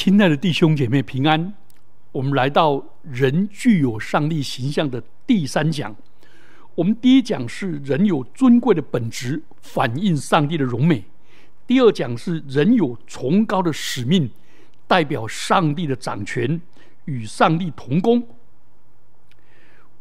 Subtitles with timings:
[0.00, 1.52] 亲爱的弟兄姐妹平安，
[2.12, 5.92] 我们来到人具有上帝形象的第三讲。
[6.76, 11.02] 我们第一讲是人有尊贵的本质，反映上帝的荣美；
[11.66, 14.30] 第二讲是人有崇高的使命，
[14.86, 16.62] 代表上帝的掌权，
[17.06, 18.24] 与上帝同工。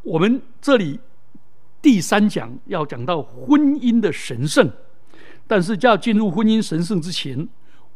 [0.04, 1.00] 我们这里
[1.82, 4.72] 第三讲要讲到婚姻的神圣，
[5.48, 7.50] 但是在要进入婚姻神圣之前。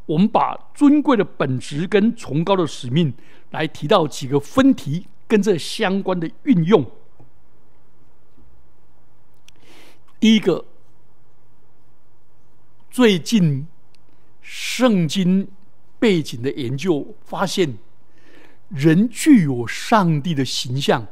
[0.05, 3.13] 我们把尊贵的本质跟崇高的使命
[3.51, 6.85] 来提到几个分题，跟这相关的运用。
[10.19, 10.65] 第一个，
[12.89, 13.67] 最近
[14.41, 15.47] 圣经
[15.97, 17.77] 背景的研究发现，
[18.69, 21.07] 人具有上帝的形象，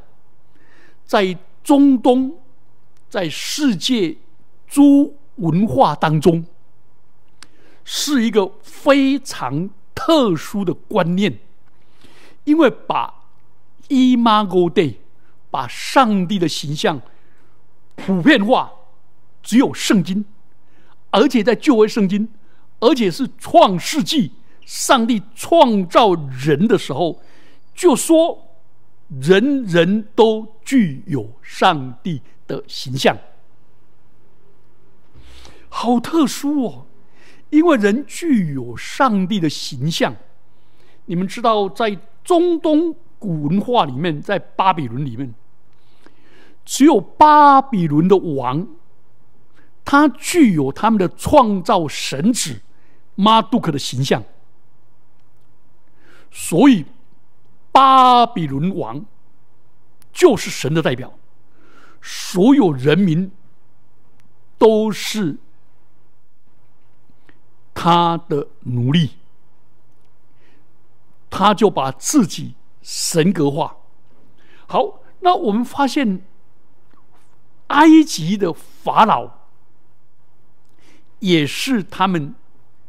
[1.04, 2.38] 在中东，
[3.08, 4.16] 在世界
[4.66, 6.44] 诸文化当中。
[7.84, 11.38] 是一个非常特殊的观念，
[12.44, 13.12] 因为把
[13.88, 14.96] Imago Dei
[15.50, 17.00] 把上帝的形象
[17.96, 18.70] 普遍化，
[19.42, 20.24] 只有圣经，
[21.10, 22.28] 而且在旧约圣经，
[22.78, 24.32] 而且是创世纪，
[24.64, 27.20] 上帝创造人的时候，
[27.74, 28.56] 就说
[29.08, 33.18] 人人都具有上帝的形象，
[35.68, 36.86] 好特殊哦。
[37.50, 40.14] 因为人具有上帝的形象，
[41.06, 45.34] 你们知道，在中东古文化里面，在巴比伦里面，
[46.64, 48.68] 只有巴比伦的王，
[49.84, 52.60] 他具有他们的创造神子
[53.16, 54.22] 马杜克的形象，
[56.30, 56.84] 所以
[57.72, 59.04] 巴比伦王
[60.12, 61.18] 就是神的代表，
[62.00, 63.32] 所有人民
[64.56, 65.36] 都是。
[67.82, 69.12] 他的奴隶，
[71.30, 73.74] 他就把自己神格化。
[74.66, 76.22] 好，那我们发现，
[77.68, 79.30] 埃及的法老
[81.20, 82.34] 也是他们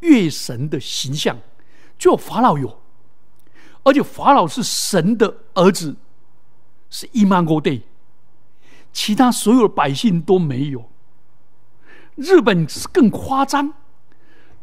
[0.01, 1.39] 月神的形象，
[1.97, 2.81] 就法老有，
[3.83, 5.95] 而且法老是神的儿子，
[6.89, 7.83] 是伊曼戈对，
[8.91, 10.91] 其他所有的百姓都没有。
[12.16, 13.75] 日本是更夸张。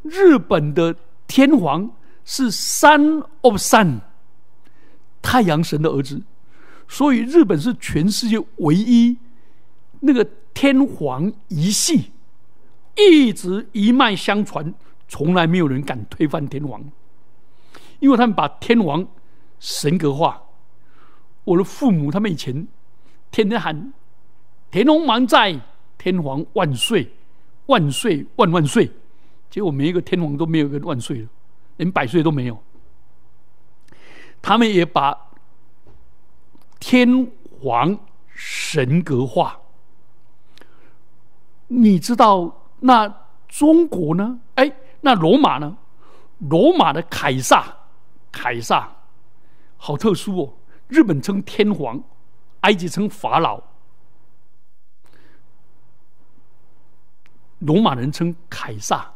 [0.02, 0.94] 日本的
[1.26, 1.90] 天皇
[2.24, 4.00] 是 Sun of Sun，
[5.20, 6.22] 太阳神的儿子，
[6.88, 9.16] 所以日本是全世界唯一
[10.00, 12.12] 那个天皇一系
[12.96, 14.72] 一直一脉相传，
[15.08, 16.82] 从来没有人敢推翻天皇，
[18.00, 19.06] 因为他们把天皇
[19.58, 20.42] 神格化。
[21.44, 22.66] 我的父母他们以前
[23.30, 23.92] 天天喊
[24.70, 25.58] “天皇王在，
[25.96, 27.10] 天皇万岁，
[27.66, 28.90] 万岁万万岁”。
[29.50, 31.28] 结果每一个天皇都没有一个万岁了，
[31.76, 32.62] 连百岁都没有。
[34.40, 35.16] 他们也把
[36.78, 37.98] 天皇
[38.28, 39.58] 神格化。
[41.66, 44.38] 你知道那中国呢？
[44.54, 45.76] 哎，那罗马呢？
[46.38, 47.76] 罗马的凯撒，
[48.30, 48.88] 凯撒
[49.76, 50.54] 好特殊哦。
[50.86, 52.02] 日本称天皇，
[52.60, 53.60] 埃及称法老，
[57.58, 59.12] 罗马人称凯撒。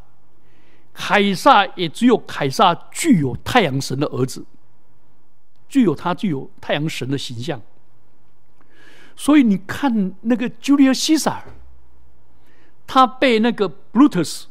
[0.93, 4.45] 凯撒也只有凯撒具有太阳神的儿子，
[5.67, 7.59] 具有他具有太阳神的形象。
[9.15, 11.41] 所以你看那个 Julius Caesar，
[12.85, 14.45] 他被那个 Brutus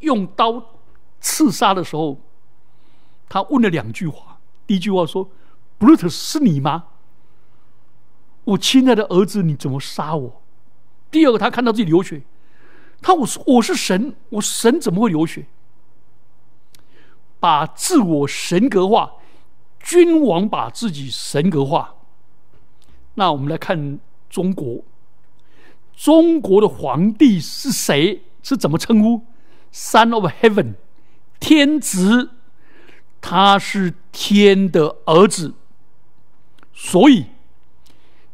[0.00, 0.74] 用刀
[1.20, 2.20] 刺杀的时候，
[3.28, 4.38] 他问了两句话。
[4.66, 5.30] 第一句话说
[5.78, 6.84] ：“Brutus 是你吗？
[8.44, 10.42] 我亲爱的儿子，你怎么杀我？”
[11.10, 12.22] 第二个，他看到自己流血，
[13.00, 15.46] 他我是我是神，我神怎么会流血？
[17.40, 19.12] 把自我神格化，
[19.80, 21.94] 君王把自己神格化。
[23.14, 24.82] 那我们来看中国，
[25.96, 28.22] 中国的皇帝是谁？
[28.42, 29.26] 是怎么称呼
[29.72, 30.74] ？Son of Heaven，
[31.38, 32.30] 天子，
[33.20, 35.54] 他是天的儿子，
[36.72, 37.26] 所以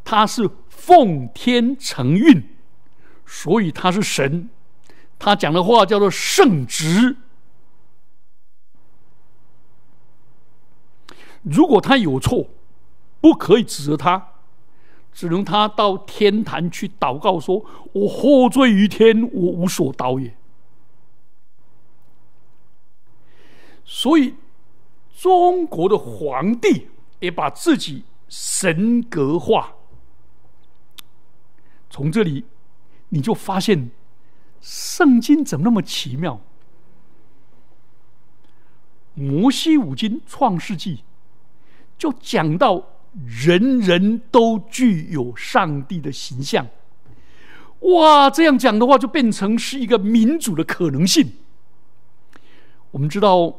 [0.04, 2.48] 他是奉天承运，
[3.26, 4.50] 所以他是神。
[5.18, 7.16] 他讲的话叫做圣旨。
[11.44, 12.46] 如果他有错，
[13.20, 14.32] 不可以指责他，
[15.12, 20.34] 只能他到天坛去祷告，说：“我获罪于天，我无所祷也。”
[23.84, 24.34] 所以，
[25.14, 26.88] 中国的皇帝
[27.20, 29.74] 也把自己神格化。
[31.90, 32.44] 从这里，
[33.10, 33.90] 你就发现
[34.60, 36.40] 圣经怎么那么奇妙。
[39.14, 41.04] 摩西五经创世纪
[41.96, 42.82] 就讲到
[43.24, 46.66] 人人都具有上帝的形象。
[47.80, 51.32] 哇，这样讲的话，就变成是一个民主的可能性。
[52.90, 53.54] 我们知道，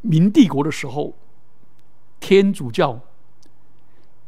[0.00, 1.16] 明帝国的时候，
[2.20, 3.00] 天主教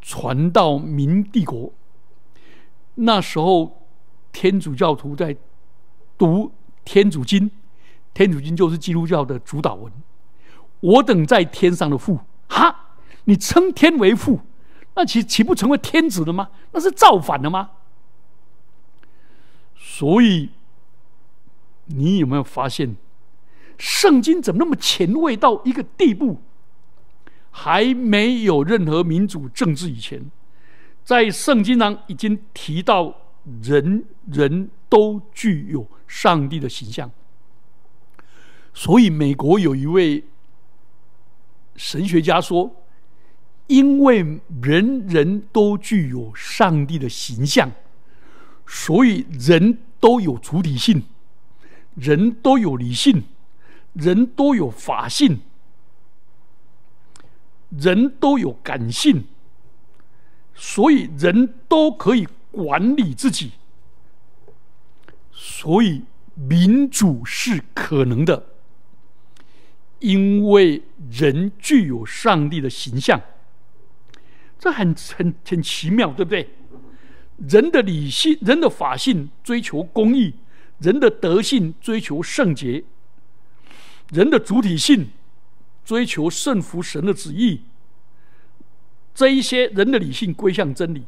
[0.01, 1.73] 传到明帝国，
[2.97, 3.87] 那时候
[4.33, 5.37] 天主教徒在
[6.19, 6.51] 读
[6.85, 7.51] 天主经，
[8.13, 9.93] 天主经就是基督教的主导文。
[10.81, 12.90] 我等在天上的父，哈，
[13.31, 14.41] 你称天为父，
[14.97, 16.51] 那岂岂不成为天子了吗？
[16.73, 17.71] 那是造反了吗？
[19.77, 20.51] 所以，
[21.85, 22.97] 你有没有发现，
[23.79, 26.43] 圣经怎么那么前卫到一个地步？
[27.53, 30.29] 还没有任何民主政治以前，
[31.05, 33.15] 在圣经上已经提到，
[33.63, 37.09] 人人都具有上帝的形象。
[38.75, 40.25] 所以，美国有一位
[41.77, 42.75] 神学家说
[43.71, 47.71] ：“因为人人都具有上帝的形象，
[48.67, 51.03] 所以人。”都有主体性，
[51.95, 53.25] 人都有理性，
[53.93, 55.41] 人都有法性，
[57.69, 59.27] 人都有感性，
[60.55, 63.53] 所以人都可以管理自己，
[65.31, 68.47] 所以民主是可能的，
[69.99, 73.21] 因为人具有上帝的形象，
[74.61, 76.49] 这很很很奇妙，对不对？
[77.49, 80.35] 人的理性、人的法性追求公义，
[80.79, 82.85] 人的德性追求圣洁，
[84.11, 85.09] 人的主体性
[85.83, 87.63] 追求顺服神的旨意。
[89.15, 91.05] 这一些人的理性归向真理，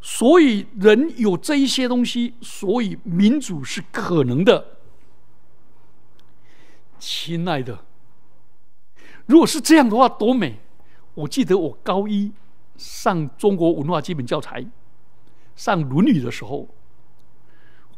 [0.00, 4.78] 所以人有这一些东西，所以民主是可能的。
[6.98, 7.84] 亲爱的，
[9.26, 10.56] 如果是这样的话，多美！
[11.14, 12.32] 我记得我高一
[12.82, 14.66] 上中国文化基本教材。
[15.54, 16.68] 上《论语》的时候，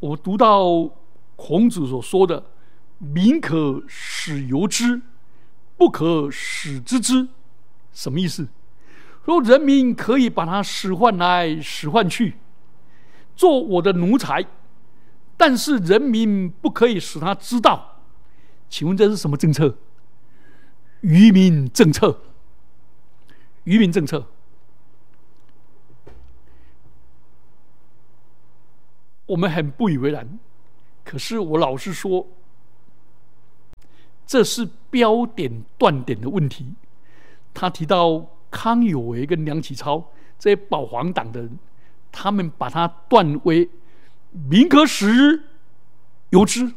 [0.01, 0.91] 我读到
[1.37, 2.45] 孔子所说的
[2.99, 5.01] “民可使由之，
[5.77, 7.29] 不可使知之”，
[7.95, 8.49] 什么意思？
[9.25, 12.35] 说人民可以把它使唤来使唤去，
[13.35, 14.45] 做我的奴才，
[15.37, 18.03] 但是人民不可以使他知道。
[18.69, 19.79] 请问这是什么政策？
[21.01, 22.21] 愚民政策。
[23.63, 24.27] 愚民政策。
[29.26, 30.38] 我们很不以为然，
[31.05, 32.26] 可是我老是说，
[34.26, 36.75] 这是标点断点的问题。
[37.55, 41.59] 他提到康有为跟梁启超这些保皇党的人，
[42.12, 43.71] 他们把它断为
[44.31, 45.44] 民可使
[46.31, 46.75] 由之，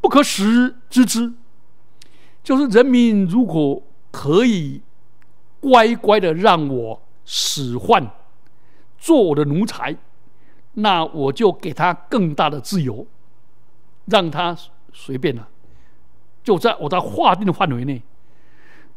[0.00, 1.34] 不可使知之。
[2.42, 4.80] 就是人民如果可以
[5.60, 8.10] 乖乖的让我使唤，
[8.98, 9.96] 做我的奴才。
[10.74, 13.04] 那我就给他更大的自由，
[14.06, 14.56] 让他
[14.92, 15.48] 随便了，
[16.44, 18.00] 就在我在划定的范围内。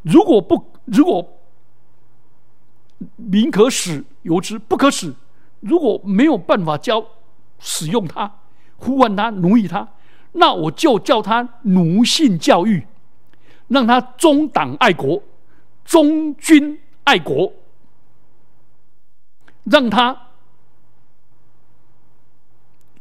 [0.04, 1.28] 如果不，如果
[3.16, 5.14] 民可使由之，不可使。
[5.62, 7.04] 如果没有办法教
[7.58, 8.40] 使用他，
[8.78, 9.88] 呼唤他奴役他，
[10.34, 12.86] 那我就叫他奴性教育，
[13.68, 15.24] 让他忠党爱国、
[15.84, 17.51] 忠君爱国，
[19.63, 20.27] 让他。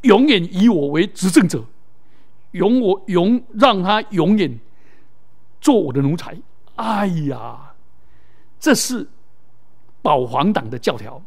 [0.03, 1.65] 永远以我为执政者，
[2.51, 4.59] 永我永让他永远
[5.59, 6.37] 做我的奴才。
[6.75, 7.73] 哎呀，
[8.59, 9.09] 这是
[10.01, 11.21] 保皇党的教条。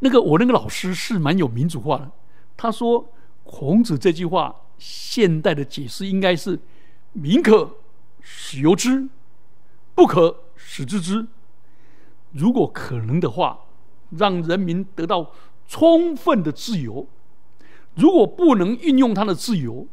[0.00, 2.10] 那个我那个老师是蛮有民主化的，
[2.56, 3.12] 他说
[3.44, 6.58] 孔子这句话现代的解释应该是：
[7.12, 7.76] 民可
[8.20, 9.08] 使由之，
[9.94, 11.26] 不可使知之。
[12.32, 13.60] 如果可能的话，
[14.10, 15.30] 让人民得到
[15.68, 17.06] 充分的自由。
[17.94, 19.86] 如果不能运用他的自由，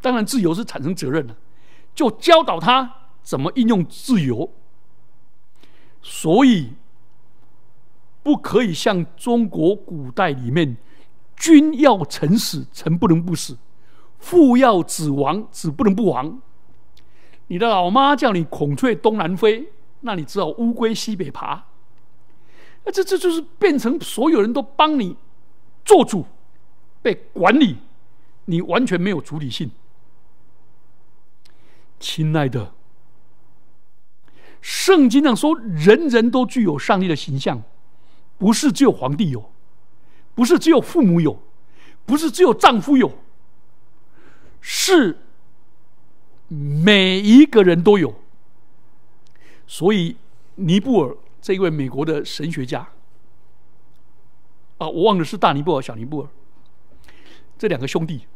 [0.00, 1.36] 当然自由是产生责任的，
[1.94, 4.50] 就教导他怎么运用自由。
[6.00, 6.72] 所以
[8.22, 10.76] 不可以像中国古代里面，
[11.36, 13.54] 君要臣死，臣不能不死；
[14.18, 16.40] 父要子亡，子不能不亡。
[17.48, 19.68] 你的老妈叫你孔雀东南飞，
[20.00, 21.66] 那你只好乌龟西北爬。
[22.84, 25.16] 那这这就是变成所有人都帮你
[25.84, 26.24] 做主。
[27.02, 27.78] 被管理，
[28.44, 29.70] 你完全没有主体性。
[31.98, 32.72] 亲爱的，
[34.60, 37.62] 圣经上说，人人都具有上帝的形象，
[38.38, 39.52] 不是只有皇帝有，
[40.34, 41.42] 不是只有父母有，
[42.04, 43.12] 不是只有丈夫有，
[44.60, 45.18] 是
[46.48, 48.14] 每一个人都有。
[49.66, 50.16] 所以
[50.56, 52.88] 尼布尔这一位美国的神学家，
[54.78, 56.28] 啊，我忘了是大尼布尔、小尼布尔
[57.62, 58.26] 这两个兄弟，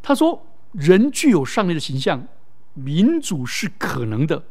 [0.00, 2.26] 他说：人具有上帝的形象，
[2.72, 4.42] 民主是可能的，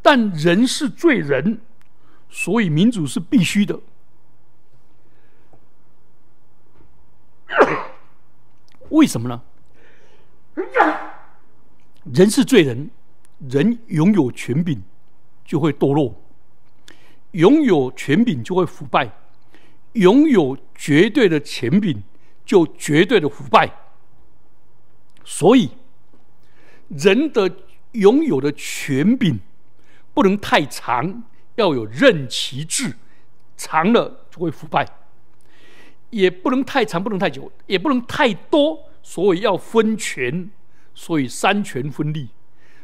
[0.00, 1.60] 但人是罪人，
[2.28, 3.80] 所以民主是必须的。
[8.90, 9.42] 为什么呢？
[12.04, 12.88] 人是罪人，
[13.40, 14.80] 人拥有权柄
[15.44, 16.14] 就会堕落，
[17.32, 19.10] 拥有权柄就会腐败，
[19.94, 22.00] 拥有绝对的权柄
[22.46, 23.70] 就绝对的腐败。
[25.22, 25.72] 所以，
[26.88, 27.54] 人的
[27.92, 29.40] 拥有的权柄
[30.14, 31.24] 不能太长，
[31.56, 32.94] 要有任期制，
[33.56, 34.86] 长了就会腐败。
[36.10, 40.48] 也不能太长，不能太久，也不能太多，所以要分权，
[40.94, 42.28] 所以三权分立。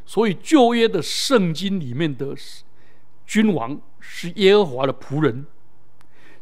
[0.04, 2.36] 所以旧约的圣经里面的
[3.24, 5.46] 君王是耶和华的仆人。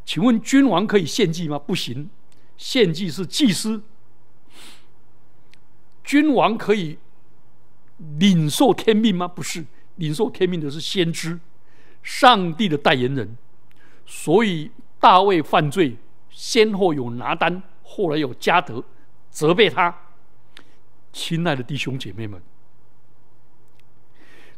[0.07, 1.59] 请问君王可以献祭吗？
[1.59, 2.09] 不行，
[2.61, 3.83] 献祭是祭司。
[6.05, 6.99] 君王可以
[8.19, 9.27] 领受天命吗？
[9.27, 9.65] 不是，
[9.97, 11.41] 领受天命的是先知，
[12.03, 13.39] 上帝的代言人。
[14.05, 15.97] 所以大卫犯罪。
[16.29, 18.85] 先后有拿单，后来有加德，
[19.31, 19.95] 责备他。
[21.13, 22.41] 亲爱的弟兄姐妹们，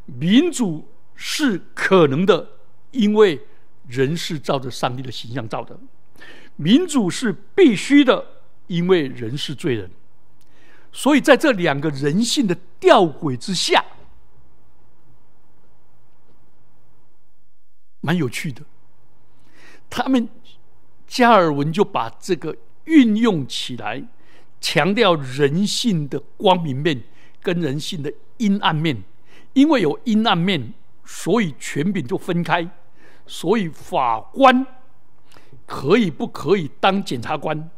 [0.05, 2.47] 民主是可能的，
[2.91, 3.41] 因为
[3.87, 5.75] 人是照着上帝的形象造的；
[6.55, 8.25] 民主是必须的，
[8.67, 9.91] 因为人是罪人。
[10.91, 13.83] 所以在这两个人性的吊诡之下，
[18.01, 18.61] 蛮有趣的。
[19.89, 20.29] 他们。
[21.05, 22.55] 加尔文就把这个
[22.85, 24.03] 运用起来，
[24.59, 27.03] 强调人性的光明面
[27.39, 29.03] 跟人性的阴暗面。
[29.53, 30.73] 因为有阴暗面，
[31.05, 32.67] 所以权柄就分开。
[33.27, 34.65] 所以法官
[35.65, 37.69] 可以不可以当检察官？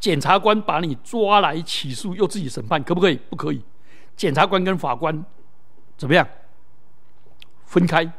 [0.00, 3.16] 检察官把你抓来起诉，又自己审判，可不可以？
[3.30, 3.62] 不可以。
[4.16, 5.24] 检察官跟法官
[5.96, 6.26] 怎么样？
[7.66, 8.12] 分开。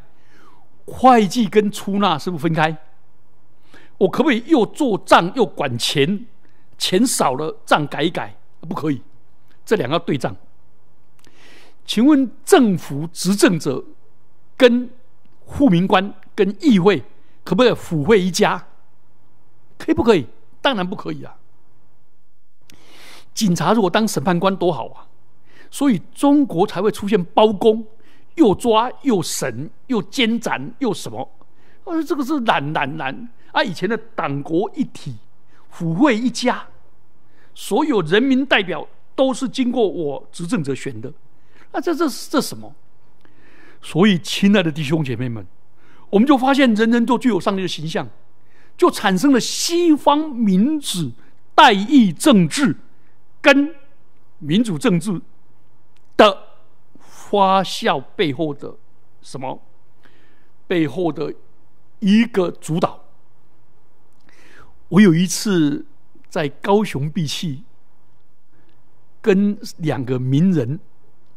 [0.86, 2.78] 会计跟出纳是不是分开？
[3.98, 6.26] 我可不可以又做账又管钱？
[6.78, 9.02] 钱少了账改一改，不可以。
[9.66, 10.36] 这两个对账。
[11.86, 13.84] 请问政府执政者
[14.56, 14.90] 跟
[15.46, 17.04] 护民官跟议会
[17.44, 18.66] 可不可以辅会一家？
[19.86, 20.26] 可不可以？
[20.62, 21.36] 当然不可以啊！
[23.34, 25.06] 警察如果当审判官多好啊！
[25.70, 27.86] 所以中国才会出现包公，
[28.36, 31.30] 又抓又审又监斩又什么？
[31.84, 33.30] 啊，这个是懒懒懒。
[33.52, 35.16] 啊，以前的党国一体，
[35.70, 36.66] 府会一家，
[37.54, 41.12] 所有人民代表都是经过我执政者选的，
[41.72, 42.74] 啊，这这这什么？
[43.82, 45.46] 所以，亲爱的弟兄姐妹们，
[46.10, 48.08] 我们就发现人人都具有上帝的形象，
[48.78, 51.12] 就产生了西方民主
[51.56, 52.76] 代议政治
[53.42, 53.76] 跟
[54.40, 55.22] 民主政治
[56.18, 56.48] 的
[57.00, 58.76] 发酵背后的
[59.22, 59.62] 什么？
[60.68, 61.34] 背后的
[62.00, 63.04] 一个主导。
[64.90, 65.86] 我有一次
[66.30, 67.64] 在高雄闭气，
[69.22, 70.80] 跟两个名人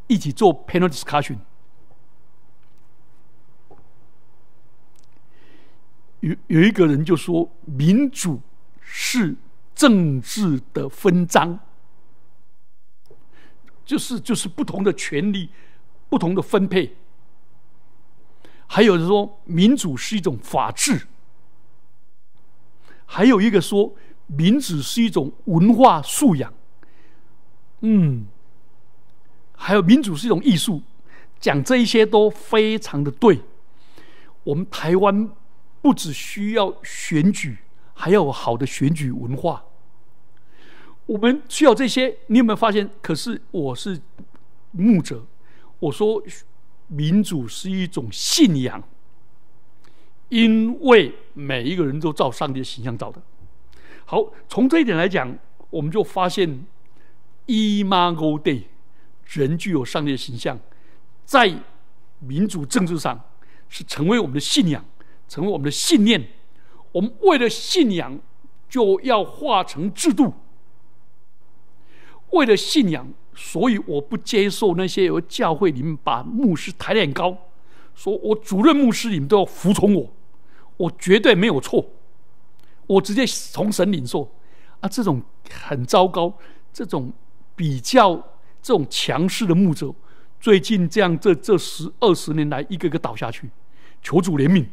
[0.06, 1.38] 一起做 panel discussion，
[6.26, 8.40] 有有一个人就说民主
[8.80, 9.36] 是
[9.76, 11.56] 政治的分赃，
[13.84, 15.50] 就是就是不同的权利
[16.08, 16.96] 不同的分配，
[18.66, 21.06] 还有人说民主是一种法治。
[23.04, 23.94] 还有一个说，
[24.26, 26.52] 民主是一种文化素养。
[27.82, 28.26] 嗯，
[29.54, 30.82] 还有民主是一种艺术，
[31.38, 33.40] 讲这一些都非常的对。
[34.42, 35.30] 我们台湾
[35.86, 37.58] 不只需要选举，
[37.94, 39.64] 还要有好的选举文化。
[41.06, 42.90] 我们需要这些，你有没有发现？
[43.00, 44.00] 可是我是
[44.72, 45.24] 牧者，
[45.78, 46.20] 我说
[46.88, 48.82] 民主是一种信仰。
[50.28, 53.22] 因为每一个人都照上帝的形象造的。
[54.06, 55.38] 好，从这一点来讲，
[55.70, 56.66] 我们就发现
[57.46, 58.66] ，Imago d
[59.26, 60.58] 人具有上帝的形象，
[61.24, 61.62] 在
[62.18, 63.20] 民主政治上
[63.68, 64.84] 是成为我们的信仰，
[65.28, 66.28] 成为我们的信念。
[66.92, 68.18] 我们为了信仰，
[68.68, 70.32] 就要化成制度。
[72.30, 77.36] 为了信仰，所以我不接受那些有教会里面把牧师抬得很高，
[77.94, 80.12] 说我主任牧师，你们都要服从我。
[80.78, 81.86] 我绝对没有错，
[82.86, 84.30] 我直接从神领受
[84.80, 84.88] 啊！
[84.88, 86.34] 这种很糟糕，
[86.70, 87.10] 这种
[87.54, 88.14] 比较
[88.60, 89.94] 这种强势的牧者，
[90.38, 93.48] 最近这样，这这十二十年来，一个个倒下去，
[94.02, 94.66] 求主怜悯。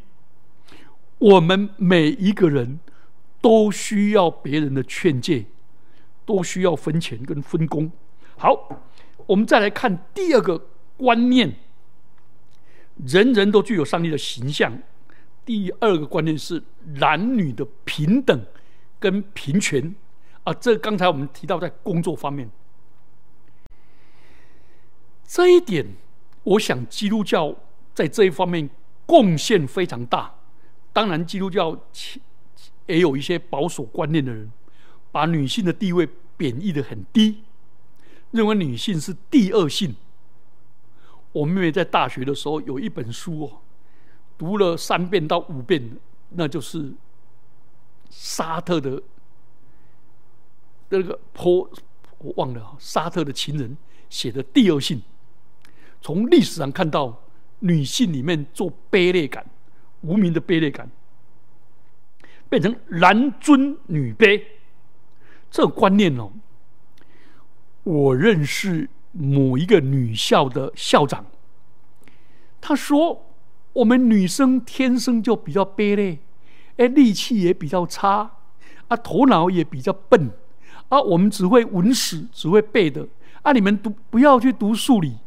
[1.23, 2.81] 我们每一个人
[3.39, 5.45] 都需要别人的劝诫，
[6.25, 7.89] 都需要分钱跟分工。
[8.35, 8.83] 好，
[9.25, 11.55] 我们再来看第二个观念：
[13.05, 14.77] 人人都具有上帝的形象。
[15.45, 16.61] 第二个观念是
[16.95, 18.45] 男女的平等
[18.99, 19.95] 跟平权
[20.43, 22.49] 啊，这刚才我们提到在工作方面，
[25.25, 25.85] 这一点，
[26.43, 27.55] 我想基督教
[27.93, 28.69] 在这一方面
[29.05, 30.35] 贡献非常大。
[30.93, 31.77] 当然，基督教
[32.85, 34.49] 也有一些保守观念的人，
[35.11, 36.07] 把女性的地位
[36.37, 37.43] 贬义的很低，
[38.31, 39.95] 认为女性是第二性。
[41.31, 43.59] 我妹妹在大学的时候有一本书哦。
[44.37, 45.97] 读了三遍到五遍，
[46.29, 46.91] 那就是
[48.09, 49.01] 沙特的
[50.89, 51.69] 那个坡，
[52.17, 53.77] 我忘了沙特的情人
[54.09, 55.01] 写的第二性。
[56.01, 57.19] 从历史上看到，
[57.59, 59.45] 女性里面做卑劣感、
[60.03, 60.89] 无名的卑劣感，
[62.47, 64.41] 变成男尊女卑
[65.51, 66.31] 这个观念哦。
[67.83, 71.25] 我认识某一个女校的校长，
[72.61, 73.25] 他说。
[73.73, 76.19] 我们女生天生就比较卑劣，
[76.77, 78.29] 哎，力气也比较差，
[78.87, 80.29] 啊，头脑也比较笨，
[80.89, 83.07] 啊，我们只会文史，只会背的，
[83.41, 85.17] 啊，你们读不要去读数理。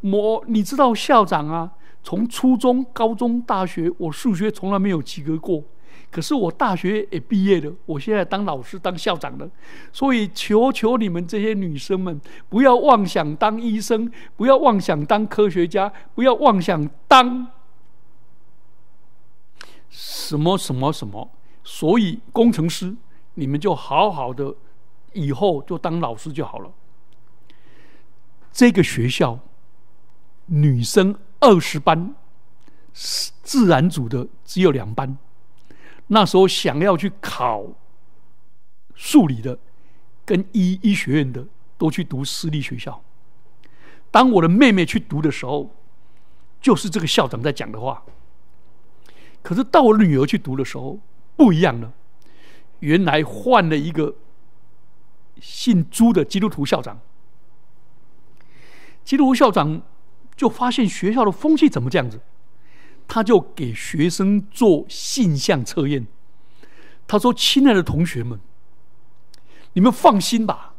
[0.00, 1.74] 我你知道校长啊，
[2.06, 5.60] 从初中、高中、大学，我数学从来没有及格过，
[6.08, 9.50] 可是我大学也毕业了，我现在当老师、当校长了，
[9.92, 17.48] 所以求求你们这些女生们，不要妄想当医生，不要妄想当科学家，不要妄想当。
[19.90, 21.28] 什么什么什么？
[21.64, 22.94] 所以工程师，
[23.34, 24.54] 你们就好好的，
[25.12, 26.70] 以后就当老师就好了。
[28.52, 29.40] 这个学校
[30.46, 32.14] 女生二十班，
[32.92, 35.16] 自然组的只有两班。
[36.08, 37.64] 那时候想要去考
[38.94, 39.58] 数理的，
[40.24, 43.02] 跟医医学院的都去读私立学校。
[44.10, 45.74] 当我的妹妹去读的时候，
[46.60, 48.02] 就是这个校长在讲的话。
[49.42, 50.98] 可是到我女儿去读的时候，
[51.36, 51.92] 不一样了。
[52.80, 54.14] 原来换了一个
[55.40, 56.98] 姓朱的基督徒校长。
[59.04, 59.82] 基督徒校长
[60.36, 62.20] 就发现学校的风气怎么这样子，
[63.08, 66.06] 他就给学生做性向测验。
[67.06, 68.38] 他说：“亲爱的同学们，
[69.72, 70.74] 你们放心吧，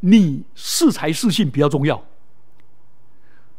[0.00, 2.04] 你是才是性比较重要，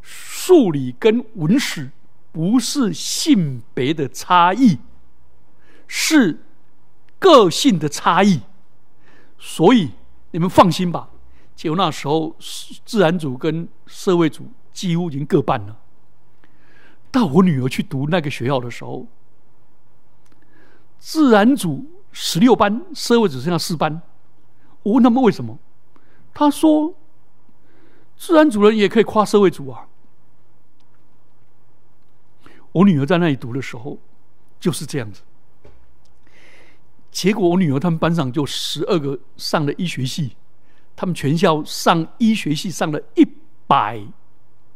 [0.02, 1.90] 数理跟文史。”
[2.30, 4.78] 不是性别的差异，
[5.88, 6.44] 是
[7.18, 8.42] 个性的差异，
[9.40, 9.94] 所以
[10.30, 11.10] 你们放心吧。
[11.58, 12.36] 结果那时候
[12.86, 15.76] 自然组跟社会组几乎已经各半了。
[17.10, 19.08] 到我女儿去读那个学校的时候，
[21.00, 24.04] 自然组十六班，社会只剩下四班。
[24.84, 25.58] 我问他们为什么，
[26.32, 26.94] 他说
[28.16, 29.88] 自然组人也可以跨社会组啊。
[32.74, 33.98] 我女儿在那里读的时候，
[34.60, 35.24] 就是这样子。
[37.10, 40.38] 结果我女儿他们班上就十二个上了医学系，
[40.98, 43.26] 他们全校上医学系上了一
[43.68, 44.02] 百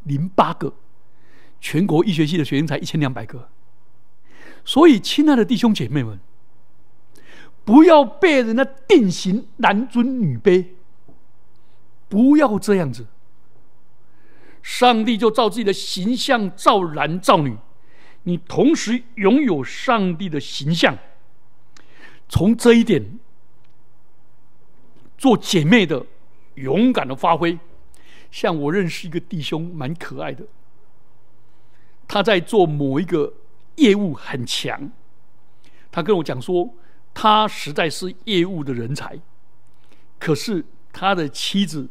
[0.03, 0.71] 零八个，
[1.60, 3.49] 全国医学系的学生才一千两百个。
[4.63, 6.19] 所以，亲爱的弟兄姐妹们，
[7.65, 10.67] 不要被人家定型男尊女卑，
[12.07, 13.07] 不要这样子。
[14.62, 17.57] 上帝就照自己的形象造男造女。
[18.23, 20.95] 你同时拥有上帝的形象，
[22.29, 23.17] 从这一点
[25.21, 26.03] 做姐妹的
[26.55, 27.55] 勇敢的发挥。
[28.31, 30.43] 像我认识一个弟兄，蛮可爱的，
[32.07, 33.31] 他在做某一个
[33.75, 34.91] 业务很强。
[35.91, 36.73] 他跟我讲说，
[37.13, 39.19] 他实在是业务的人才，
[40.17, 41.88] 可是他的妻子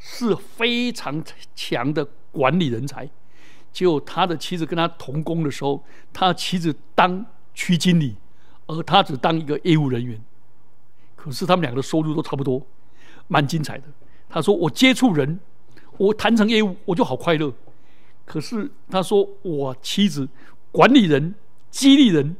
[0.00, 1.22] 是非常
[1.54, 3.08] 强的管理人才。
[3.72, 8.16] 就他的妻子跟他同工的时候，他妻子当区经理，
[8.66, 10.20] 而他只当一个业务人员。
[11.24, 12.60] 可是他们两个的收入都差不多，
[13.28, 13.84] 蛮精彩的。
[14.28, 15.40] 他说：“我接触人，
[15.96, 17.50] 我谈成业务，我就好快乐。”
[18.26, 20.28] 可是他说：“我妻子
[20.70, 21.34] 管理人、
[21.70, 22.36] 激励人、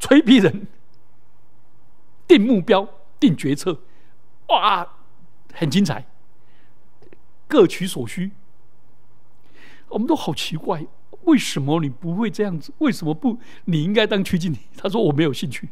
[0.00, 0.66] 催逼人、
[2.26, 2.88] 定目标、
[3.20, 3.80] 定决策，
[4.48, 4.88] 哇，
[5.54, 6.04] 很精彩，
[7.46, 8.32] 各取所需。”
[9.90, 10.84] 我们都好奇怪，
[11.22, 12.72] 为什么你不会这样子？
[12.78, 13.38] 为什么不？
[13.66, 14.58] 你应该当区经理。
[14.76, 15.68] 他说我没有兴趣。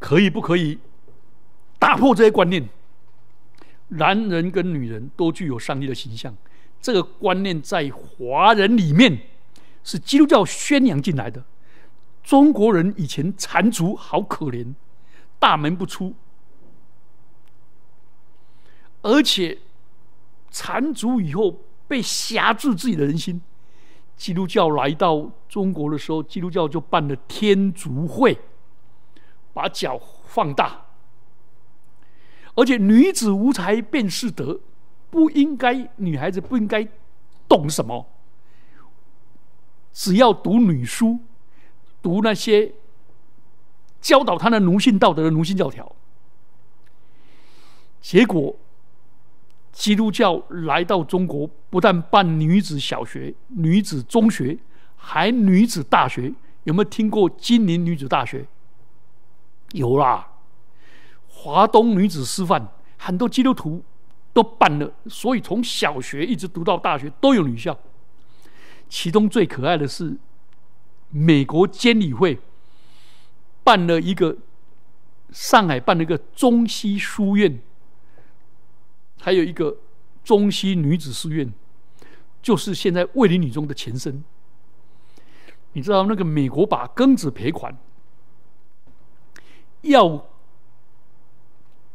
[0.00, 0.78] 可以不可以
[1.78, 2.68] 打破这些观念？
[3.88, 6.36] 男人跟女人都具有上帝的形象。
[6.80, 9.20] 这个观念在华人里面
[9.84, 11.44] 是基督教宣扬进来的。
[12.22, 14.74] 中国人以前缠足好可怜，
[15.38, 16.14] 大门不出，
[19.02, 19.58] 而且
[20.50, 23.40] 缠足以后被挟制自己的人心。
[24.16, 28.38] 基督教来到中国的时候，基督教就办了天足会，
[29.52, 30.86] 把脚放大，
[32.54, 34.60] 而且女子无才便是德，
[35.10, 36.86] 不应该女孩子不应该
[37.48, 38.06] 懂什么，
[39.92, 41.20] 只要读女书，
[42.00, 42.72] 读那些
[44.00, 45.94] 教导她的奴性道德的奴性教条，
[48.00, 48.56] 结果。
[49.72, 54.58] 基督教来到中国，不但办女子小学、女子中学，
[54.96, 56.34] 还女子大学。
[56.64, 58.44] 有没有听过金陵女子大学？
[59.72, 60.26] 有啦。
[61.28, 63.82] 华东女子师范，很多基督徒
[64.32, 67.78] 都办了，所以从小学一直读到大学都有女校。
[68.88, 70.16] 其中最可爱的是，
[71.08, 72.38] 美国监理会
[73.62, 74.36] 办了一个，
[75.30, 77.60] 上海办了一个中西书院。
[79.20, 79.76] 还有一个
[80.24, 81.52] 中西女子书院，
[82.42, 84.24] 就是现在卫理女中的前身。
[85.72, 87.76] 你知道那个美国把庚子赔款，
[89.82, 90.26] 要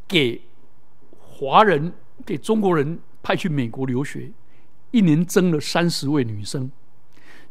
[0.07, 0.41] 给
[1.19, 1.93] 华人、
[2.25, 4.31] 给中国人派去美国留学，
[4.91, 6.71] 一年征了三十位女生，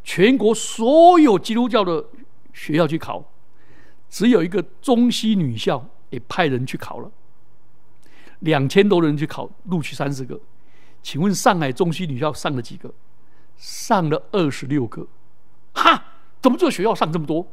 [0.02, 2.04] 全国所有基督教的
[2.52, 3.24] 学校去考，
[4.08, 7.10] 只有一个中西女校也派人去考了。
[8.40, 10.40] 两千多人去考，录取三十个。
[11.02, 12.92] 请问上海中西女校上了几个？
[13.56, 15.06] 上了二十六个。
[15.74, 16.04] 哈，
[16.40, 17.46] 怎么这学校上这么多？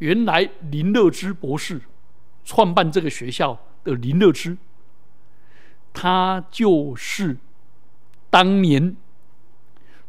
[0.00, 1.80] 原来林乐之博士
[2.44, 4.58] 创办这个学校的林乐之，
[5.92, 7.36] 他就是
[8.28, 8.96] 当年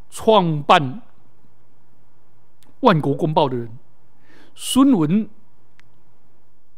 [0.09, 0.81] 创办
[2.81, 3.69] 《万国公报》的人。
[4.53, 5.29] 孙文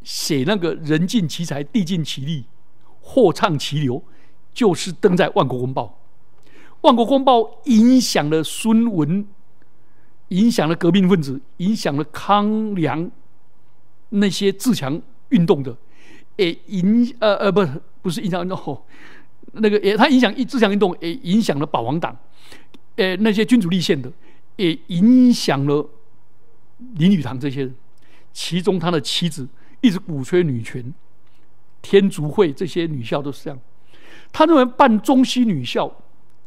[0.03, 2.45] 写那个“人尽其才，地尽其力”。
[3.05, 4.03] 货畅其流，
[4.53, 5.99] 就是登在《万国公报》。
[6.81, 9.27] 《万国公报》影响了孙文，
[10.33, 13.09] 影响了革命分子，影响了康梁
[14.09, 15.75] 那些自强运动的，
[16.37, 17.65] 也影呃呃不
[18.01, 18.81] 不是影响哦，
[19.53, 22.17] 那个也他影响一自强运动，也影响了保皇党，
[22.95, 24.11] 呃那些君主立宪的，
[24.55, 25.87] 也影响了
[26.95, 27.75] 林语堂这些人。
[28.33, 29.47] 其中他的妻子
[29.81, 30.93] 一直鼓吹女权。
[31.83, 33.59] 天竺会这些女校都是这样，
[34.31, 35.93] 他认为办中西女校，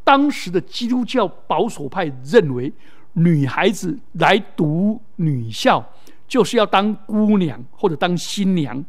[0.03, 2.73] 当时的基督教保守派认为，
[3.17, 5.83] 女孩子来读女校
[6.27, 8.83] 就是要当姑娘或者当新娘，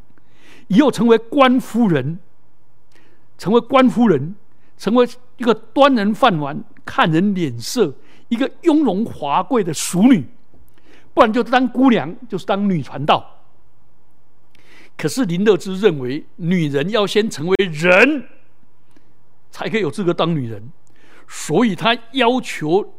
[0.66, 2.18] 以后成为官夫人，
[3.38, 4.34] 成为官夫人，
[4.76, 7.94] 成为一个端人饭碗、看人脸色、
[8.28, 10.26] 一个雍容华贵的淑女，
[11.14, 13.24] 不然就当姑娘，就是当女传道。
[14.96, 18.28] 可是林乐之认为，女人要先成为人，
[19.50, 20.70] 才可以有资格当女人，
[21.26, 22.94] 所以他要求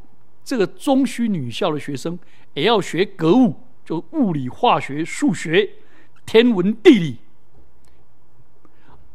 [0.49, 2.17] 这个中西女校的学生
[2.55, 5.69] 也要学格物，就物理、化学、数学、
[6.25, 7.17] 天文、地理。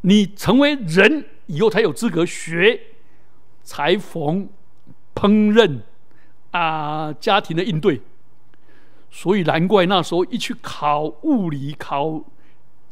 [0.03, 2.81] 你成为人以后，才有资格学
[3.65, 4.49] 裁缝、
[5.13, 5.81] 烹饪
[6.53, 8.01] 啊，家庭的应对。
[9.11, 12.23] 所以难怪那时候一去考物理考。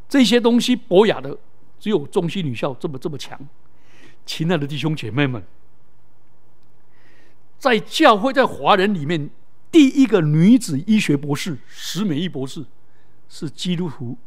[0.08, 1.38] 这些东西博雅的，
[1.78, 3.38] 只有中西女校这么这么强。
[4.26, 5.40] 亲爱的弟兄姐妹们，
[7.62, 9.30] 在教会，在华人里面，
[9.70, 12.66] 第一个女子医学博士石美仪博士
[13.28, 14.18] 是基督徒。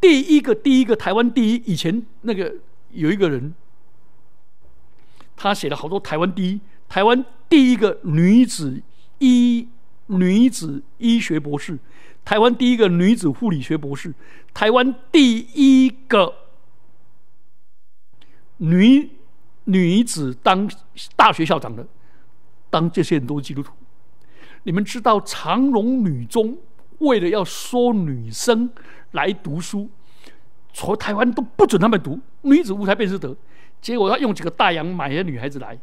[0.00, 2.52] 第一个，第一个台湾第一，以前那个
[2.90, 3.54] 有一个人，
[5.36, 8.82] 他写了好多台湾第一，台湾第一个女子
[9.20, 9.68] 医
[10.06, 11.78] 女子医学博士。
[12.24, 14.12] 台湾第一个女子护理学博士，
[14.52, 16.34] 台湾第一个
[18.56, 19.08] 女
[19.72, 20.68] 女子当
[21.16, 21.86] 大学校长的，
[22.68, 23.72] 当这些人都是基督徒。
[24.64, 26.58] 你们知道长荣女中
[26.98, 28.70] 为了要收女生
[29.12, 29.88] 来读书，
[30.72, 33.36] 从台湾都不准他们读女子无才便是德，
[33.80, 35.78] 结果他用几个大洋买了女孩子来，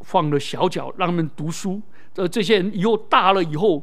[0.00, 1.80] 放了小脚让他们读书。
[2.12, 3.82] 这这些人以后大了以后。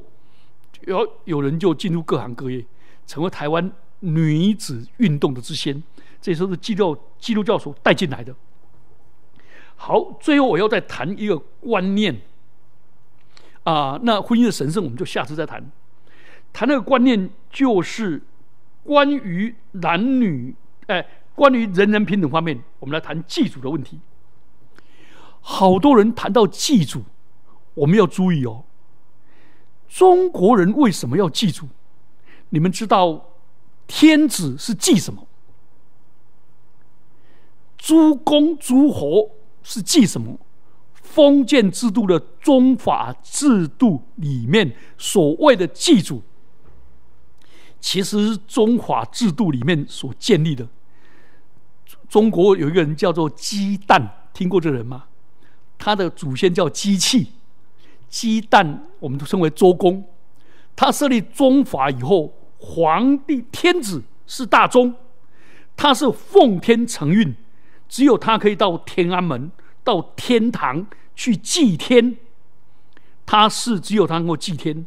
[0.82, 2.64] 有有人就进入各行各业，
[3.08, 5.82] 成为台湾女子运动的之先，
[6.22, 8.36] 这时候是基督基督教所带进来的。
[9.76, 12.22] 好，最后我要再谈一个观念
[13.64, 15.64] 啊，那婚姻的神圣，我们就下次再谈。
[16.54, 18.22] 谈那个观念，就是
[18.84, 20.56] 关于男女，
[20.88, 24.00] 哎，关于人人平等方面，我们来谈祭祖的问题。
[25.42, 27.04] 好多人谈到祭祖，
[27.74, 28.64] 我们要注意哦。
[29.90, 31.68] 中国人为什么要祭祖？
[32.50, 33.34] 你们知道
[33.86, 35.28] 天子是祭什么？
[37.78, 39.35] 诸公诸侯
[39.66, 40.40] 是祭什么？
[40.94, 46.22] 封建制度的宗法制度里面所谓的祭祖，
[47.80, 50.68] 其实宗法制度里面所建立的。
[52.08, 55.06] 中国有一个人叫做鸡蛋，听过这人吗？
[55.78, 57.32] 他的祖先叫机器，
[58.08, 60.04] 鸡蛋我们都称为周公。
[60.76, 64.94] 他设立宗法以后，皇帝天子是大宗，
[65.78, 67.34] 他是奉天承运，
[67.96, 69.50] 只有他可以到天安门、
[69.82, 72.18] 到天堂去祭天。
[73.26, 74.86] 他是只有他能够祭天，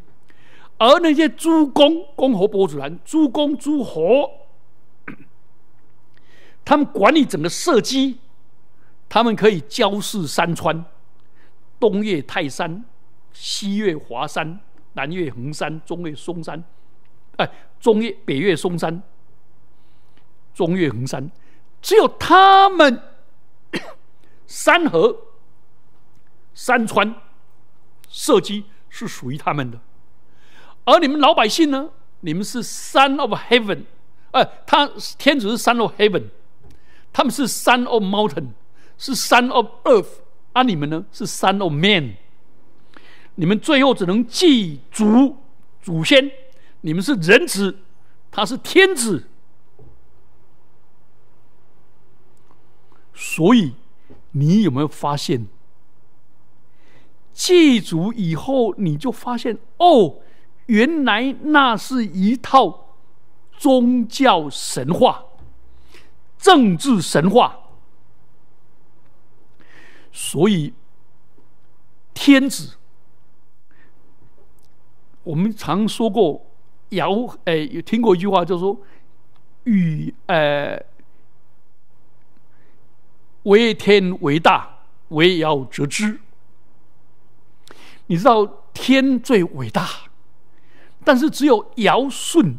[0.77, 4.31] 而那些诸公、公侯伯子男、诸公诸侯，
[6.66, 8.18] 他们管理整个社稷。
[9.09, 10.85] 他们可以交视山川，
[11.81, 12.85] 东岳泰山，
[13.33, 14.61] 西岳华山，
[14.92, 16.62] 南岳衡山，中岳嵩山，
[17.38, 19.03] 哎，中岳北岳嵩山，
[20.53, 21.31] 中岳衡山，
[21.80, 23.02] 只有他们
[24.46, 25.16] 山河、
[26.54, 27.14] 山川、
[28.08, 29.78] 社稷是属于他们的，
[30.84, 31.90] 而你们老百姓呢？
[32.20, 33.84] 你们是 Son of Heaven，
[34.32, 34.88] 哎，他
[35.18, 36.24] 天子是 Son of Heaven，
[37.12, 38.48] 他们是 Son of Mountain。
[39.00, 40.08] 是 Son of Earth，
[40.54, 42.16] 啊，你们呢是 Son of Man，
[43.36, 45.36] 你们最后只能祭祖
[45.80, 46.28] 祖先，
[46.80, 47.78] 你们是人子，
[48.32, 49.28] 他是天子，
[53.20, 53.74] 所以
[54.31, 55.48] 你有没有发现，
[57.33, 60.20] 祭祖以后你就发现哦，
[60.66, 62.94] 原来那是一套
[63.57, 65.24] 宗教神话、
[66.38, 67.59] 政治神话。
[70.12, 70.72] 所以，
[72.14, 72.76] 天子，
[75.24, 76.46] 我们常说过
[76.90, 78.81] “尧”，哎，有听过一句话，就说
[79.64, 80.81] “与呃，
[83.48, 86.20] 为天为大，为尧则之”。
[88.06, 89.88] 你知道天最伟大，
[91.04, 92.58] 但是只有尧舜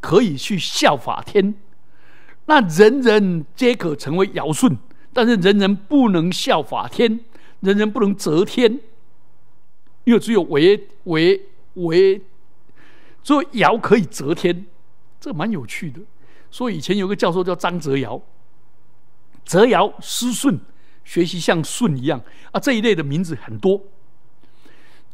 [0.00, 1.54] 可以去效法天，
[2.46, 4.78] 那人人皆可成为尧舜。
[5.12, 7.18] 但是人人不能效法天，
[7.58, 8.80] 人人不能则天，
[10.04, 11.42] 因为只有为为
[11.74, 12.22] 为，
[13.24, 14.66] 所以尧可以则天，
[15.20, 16.00] 这蛮有趣的。
[16.48, 18.22] 所以以前有个教授叫张泽尧，
[19.50, 20.60] 泽尧师舜，
[21.02, 23.82] 学习像舜一样啊，这一类的名字很多。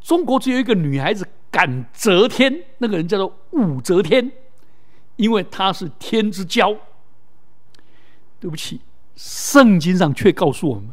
[0.02, 4.30] 中国只有一个女孩子敢则天，那个人叫做武则天，
[5.16, 6.76] 因为她是天之骄。
[8.38, 8.82] 对不起。
[9.14, 10.90] 圣经上却告诉我们：，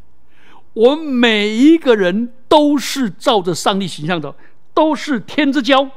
[0.72, 4.34] 我们每一个人都是照着上帝形象的，
[4.74, 5.92] 都是天之骄。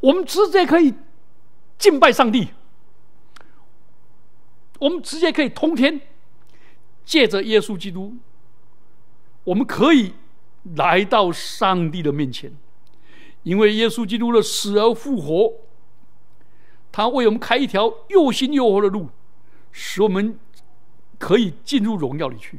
[0.00, 0.92] 我们直接可以
[1.78, 2.48] 敬拜上帝，
[4.82, 6.00] 我们直接可以通天，
[7.04, 8.14] 借着耶稣基督，
[9.44, 10.14] 我们可以
[10.74, 12.52] 来到上帝的面前，
[13.42, 15.52] 因为耶稣基督的死而复活，
[16.90, 19.08] 他为我们开一条又新又活的路，
[19.70, 20.38] 使我们。
[21.18, 22.58] 可以进入荣耀里去，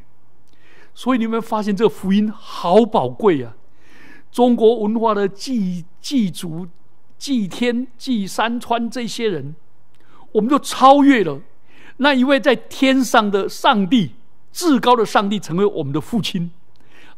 [0.93, 3.57] 所以你们发现这福音好宝贵啊！
[4.31, 6.65] 中国文化的祭祭祖、
[7.17, 9.53] 祭天、祭山川这些人，
[10.31, 11.41] 我们就超越了
[11.97, 14.11] 那一位在天上的上帝、
[14.51, 16.51] 至高的上帝，成为我们的父亲。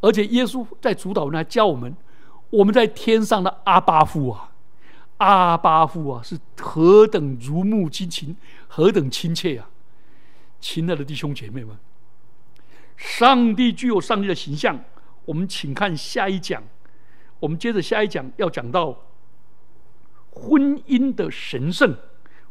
[0.02, 1.96] 而且耶稣在主导，还教我们：
[2.50, 4.52] 我们在天上的阿巴父啊，
[5.18, 8.36] 阿巴父啊，是何等如沐亲情，
[8.68, 9.70] 何等亲切啊！
[10.60, 11.78] 亲爱的弟兄姐妹们，
[12.98, 14.80] 上帝具有上帝的形象。
[15.26, 16.62] 我们请看下一讲。
[17.40, 18.98] 我们接着下一讲要讲到
[20.32, 21.96] 婚姻的神圣，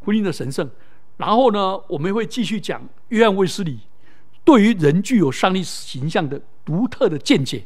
[0.01, 0.69] 婚姻的神圣。
[1.17, 3.81] 然后呢，我们会继续讲约翰卫斯理
[4.45, 7.65] 对于人具有上帝形象的独特的见解，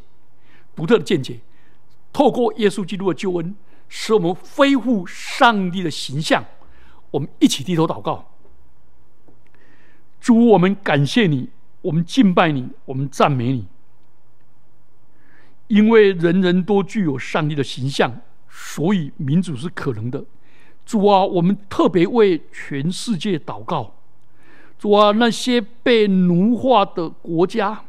[0.76, 1.40] 独特的见解。
[2.12, 3.54] 透过耶稣基督的救恩，
[3.88, 6.44] 使我们恢复上帝的形象。
[7.10, 8.32] 我们一起低头祷告。
[10.20, 11.48] 主，我们感谢你，
[11.80, 13.66] 我们敬拜你，我们赞美你，
[15.68, 20.24] 因为人人都具有上帝的形象，所以民主是可能的。
[20.88, 23.96] 主啊，我们特别为全世界祷告。
[24.78, 27.84] 主啊，那些被奴化的国家、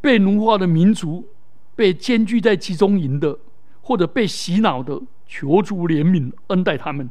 [0.00, 1.28] 被奴化的民族、
[1.76, 3.38] 被监拘在集中营的，
[3.82, 7.10] 或者被洗脑的，求主怜悯恩待他们，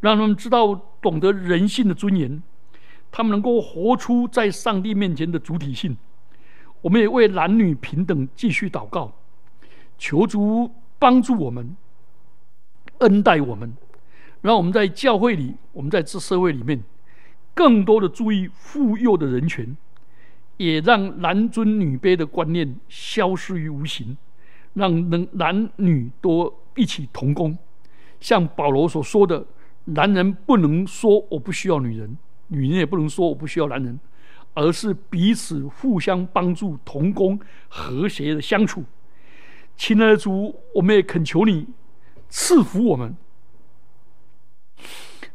[0.00, 2.42] 让他们知道懂得人性的尊严，
[3.10, 5.96] 他们能够活出在上帝面前的主体性。
[6.82, 9.14] 我们也为男女平等继续祷告，
[9.96, 11.74] 求主帮助我们，
[12.98, 13.72] 恩待我们，
[14.40, 16.82] 让我们在教会里，我们在这社会里面，
[17.54, 19.76] 更多的注意妇幼的人权，
[20.56, 24.16] 也让男尊女卑的观念消失于无形，
[24.74, 27.56] 让能男女都一起同工。
[28.20, 29.44] 像保罗所说的，
[29.84, 32.16] 男人不能说我不需要女人，
[32.48, 33.98] 女人也不能说我不需要男人。
[34.54, 38.82] 而是彼此互相帮助、同工、和谐的相处。
[39.76, 41.64] 亲爱的主，我们也恳求你
[42.28, 43.16] 赐福我们，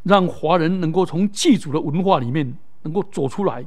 [0.03, 3.65] 让华人能够从祭祖的文化里面能够走出来，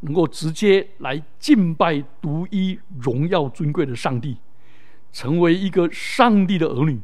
[0.00, 4.36] 能够直接来敬拜独一、荣耀、尊贵的上帝，
[5.12, 7.00] 成为一个上帝的儿女。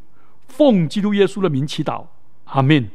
[0.46, 2.06] 奉基督耶稣的名祈祷，
[2.44, 2.90] 阿门。